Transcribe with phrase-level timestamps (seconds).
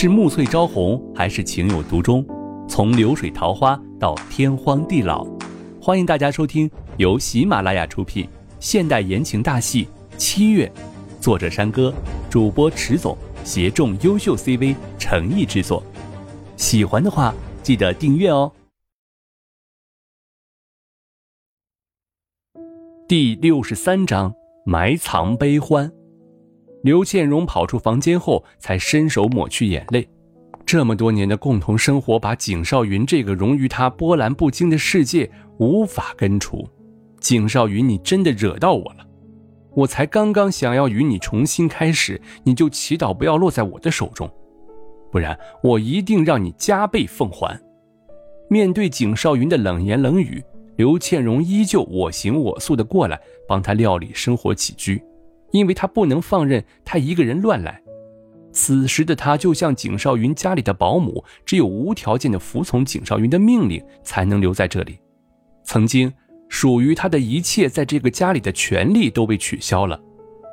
[0.00, 2.24] 是暮翠朝红，还是情有独钟？
[2.66, 5.26] 从流水桃花到天荒地老，
[5.78, 8.26] 欢迎大家收听由喜马拉雅出品
[8.60, 9.84] 现代言情大戏
[10.16, 10.72] 《七月》，
[11.22, 11.92] 作者山歌，
[12.30, 15.82] 主播迟总，协众优秀 CV 诚意制作。
[16.56, 18.50] 喜欢的话，记得订阅哦。
[23.06, 24.32] 第六十三章：
[24.64, 25.92] 埋藏悲欢。
[26.82, 30.08] 刘倩荣跑出房间后，才伸手抹去眼泪。
[30.64, 36.66] 这么多年的共同生活，把景少云这个融于他波澜不惊的世界无法根除。
[37.18, 39.06] 景少云，你真的惹到我了。
[39.74, 44.30] 我才刚刚想要与你重新开始，你就祈祷不要落在我的手中，
[45.12, 47.60] 不然我一定让你加倍奉还。
[48.48, 50.42] 面对景少云的冷言冷语，
[50.76, 55.02] 刘倩荣依旧我行我素的过来帮他料理生活起居。
[55.52, 57.82] 因为他不能放任他一个人乱来，
[58.52, 64.98] 此时的他就像景少云家里的保姆，只有无条件的服从景少云的命令，才能留在这里。
[65.62, 66.12] 曾经
[66.48, 70.00] 属于他的一切，在这个家里的权利都被取消了。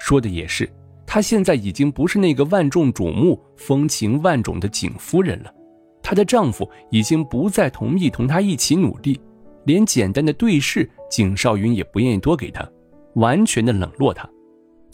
[0.00, 0.68] 说的也是，
[1.06, 5.54] 他现在已经不是那个万众瞩目、风情万种的景夫人了。
[6.02, 9.18] 她的丈夫已经不再同意同她一起努力，
[9.64, 12.68] 连简单的对视，景少云也不愿意多给他，
[13.14, 14.28] 完全的冷落他。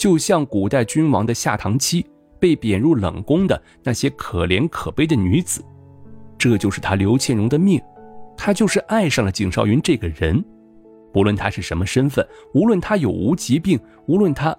[0.00, 2.06] 就像古代君王的下堂妻，
[2.38, 5.62] 被贬入冷宫的那些可怜可悲的女子，
[6.38, 7.78] 这就是他刘倩荣的命。
[8.34, 10.42] 他就是爱上了景少云这个人，
[11.12, 14.56] 不论他是什么身份，无论他有无疾病，无论他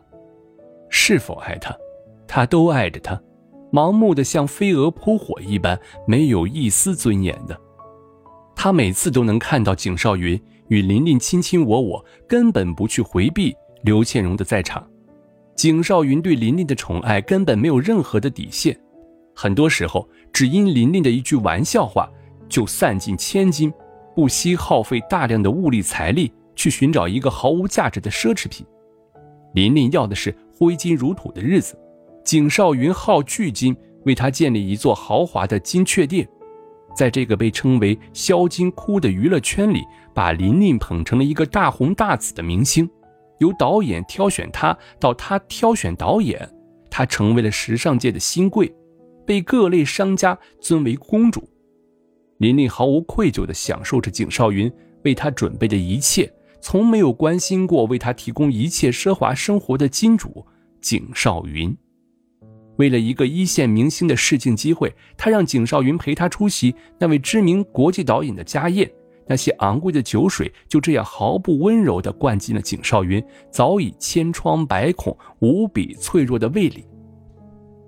[0.92, 1.76] 是否爱他，
[2.28, 3.20] 他都爱着他，
[3.72, 7.60] 盲目的像飞蛾扑火一般，没有一丝尊严的。
[8.56, 14.88] 他每次都能看到景少云与琳琳卿卿我我，根本不去回避刘倩荣的在场。
[15.62, 18.76] 景少云对琳琳的宠爱根本没有任何的底线，
[19.36, 22.10] 很多时候只因琳琳的一句玩笑话，
[22.50, 23.72] 就散尽千金，
[24.16, 28.66] 不惜耗费大量的物力财力去寻找一个毫无价值的奢侈品。
[29.54, 31.78] 琳琳要的是挥金如土的日子，
[32.26, 36.28] 景少云耗巨金为她建立一座豪华的金雀殿，
[36.96, 42.90] 在这个被称为“销金窟”的娱乐圈里，把琳琳捧成了一个大红大紫的明星。
[43.42, 46.48] 由导演挑选她，到她挑选导演，
[46.90, 48.72] 她成为了时尚界的新贵，
[49.26, 51.50] 被各类商家尊为公主。
[52.38, 54.72] 琳琳毫无愧疚地享受着景少云
[55.04, 56.32] 为她准备的一切，
[56.62, 60.46] 从没有关心过为她提供一切奢华生活的金主
[60.80, 61.76] 景少云。
[62.78, 68.92] 为了一个一线明星的试镜机会，她让景少云陪她出席那位知名国际导演的家宴。
[69.32, 76.86] 那些昂贵的酒水就这样毫不温柔地灌进了景少云早已千疮百孔、无比脆弱的胃里。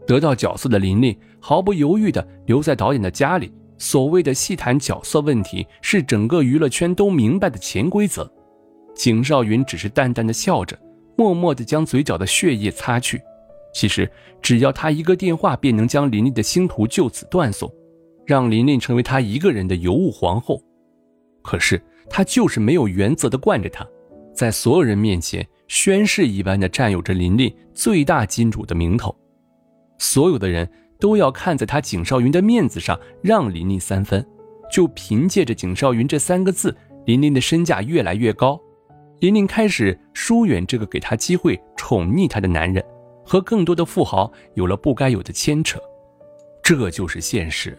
[0.08, 3.52] 得到角色的琳琳毫不犹豫地留在导演的家里。
[3.78, 8.32] 所谓的细谈角色问题，是整个娱乐圈都明白的潜规则。
[8.96, 10.80] 景少云只是淡淡的笑着，
[11.18, 13.22] 默默地将嘴角的血液擦去。
[13.74, 14.10] 其实，
[14.42, 17.70] 只要他一个电话，便能将琳琳的星途就此断送，
[18.26, 20.62] 让琳琳成为他一个人的尤物皇后。
[21.44, 23.86] 可是他就是没有原则的惯着她，
[24.34, 29.16] 在所有人面前宣誓一般的占有着琳琳最大金主的名头，
[29.98, 34.26] 所有的人都要看在他景少云的面子上让琳琳三分，
[34.72, 38.60] 就凭借着景少云这三个字，琳琳的身价越来越高，
[39.20, 42.84] 琳琳开始疏远这个给她机会宠溺她的男人，
[43.26, 45.80] 和更多的富豪有了不该有的牵扯，
[46.64, 47.78] 这就是现实。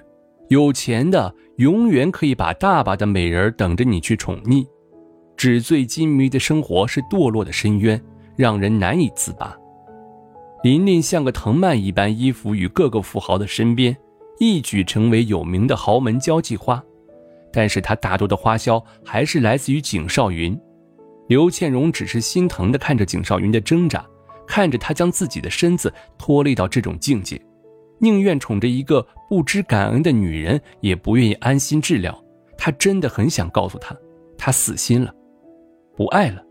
[0.48, 4.66] 有钱的永远可以把大把的美人等着你去宠溺，
[5.36, 8.00] 纸醉金迷的生活是堕落的深渊，
[8.36, 9.56] 让人难以自拔。
[10.62, 13.96] 琳琳像个藤蔓一般依附于各个富豪的身边，
[14.38, 16.82] 一举成为有名的豪门交际花。
[17.52, 20.58] 但是她大多的花销还是来自于景少云。
[21.28, 24.04] 刘倩荣只是心疼地看着景少云的挣扎，
[24.46, 27.40] 看着他将自己的身子拖累到这种境界。
[27.98, 32.18] 宁愿宠着一个不知感恩的女人，也不愿意安心治疗。
[32.56, 33.96] 他真的很想告诉她，
[34.36, 35.12] 他死心了，
[35.96, 36.42] 不爱了，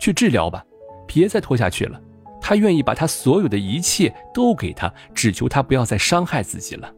[0.00, 0.64] 去治疗吧，
[1.06, 2.00] 别再拖下去了。
[2.40, 6.92] 他愿意把他所有的一切都给他，只求他不要再伤害自己了。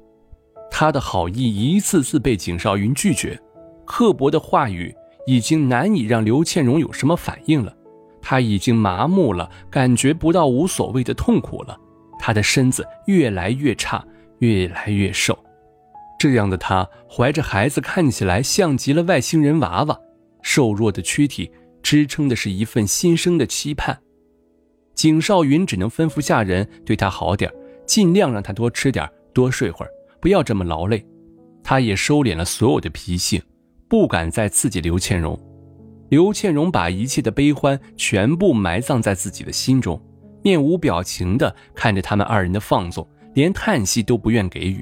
[0.71, 3.41] 他的好意一次次被景少云拒绝，
[3.85, 4.95] 刻薄的话语
[5.27, 7.73] 已经难以让刘倩荣有什么反应了。
[8.21, 11.79] 他已经麻木了，感觉不到无所谓的痛苦了。
[12.27, 14.05] 他的身子越来越差，
[14.41, 15.39] 越来越瘦，
[16.19, 19.97] 这样的他怀着孩子，看起来像极了外星人娃娃。
[20.43, 21.53] 瘦弱的躯体
[21.85, 23.97] 支撑的是一份新生的期盼。
[24.97, 27.49] 景少云只能吩咐下人对他好点
[27.87, 31.07] 尽量让他多吃点，多睡会儿，不要这么劳累。
[31.63, 33.41] 他也收敛了所有的脾气，
[33.89, 35.39] 不敢再刺激刘倩荣。
[36.09, 40.03] 刘倩荣把一切的悲欢全部埋葬在自己的心中，
[40.47, 43.05] 面无表情地看着他们二人的放纵，
[43.35, 44.81] 连叹息都不愿给予。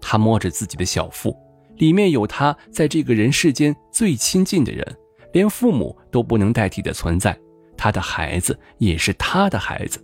[0.00, 1.36] 他摸着自己的小腹，
[1.78, 4.96] 里面有他在这个人世间最亲近的人，
[5.32, 7.36] 连父母都不能代替的存在。
[7.76, 9.98] 他的孩子也是他的孩子，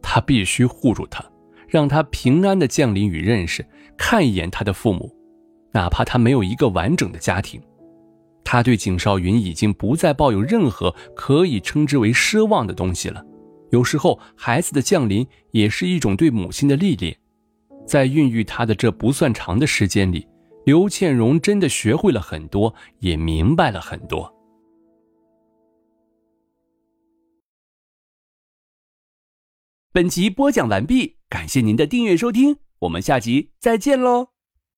[0.00, 1.22] 他必须护住他，
[1.68, 3.62] 让他平安的降临与认识，
[3.98, 5.14] 看一眼他的父母，
[5.72, 7.60] 哪怕他没有一个完整的家庭。
[8.42, 13.22] 他对景少云已经不再抱有任何可以称之为奢望的东西了。
[13.70, 17.16] 有时候，孩子的降临也是一种对母亲的历练。
[17.86, 20.26] 在孕育他的这不算长的时间里，
[20.64, 24.32] 刘倩荣真的学会了很多，也明白了很多。
[29.92, 34.39] 本集播讲完毕，感谢您的订阅收听，我们下集再见喽。